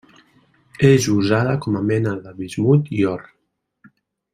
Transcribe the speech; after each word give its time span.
És 0.87 1.09
usada 1.17 1.53
com 1.67 1.79
a 1.81 1.83
mena 1.93 2.17
de 2.25 2.35
bismut 2.41 2.93
i 3.01 3.09
or. 3.15 3.31